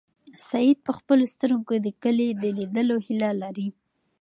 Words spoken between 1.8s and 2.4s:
د کلي